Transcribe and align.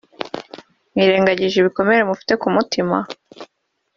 mwirengagije 0.93 1.55
ibikomere 1.59 2.01
mufite 2.09 2.33
ku 2.41 2.47
mutima 2.55 2.97